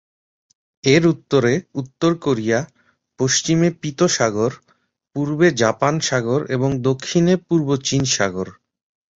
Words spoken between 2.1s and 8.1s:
Korea, পশ্চিমে পীত সাগর, পূর্বে Japan সাগর এবং দক্ষিণে পূর্ব চীন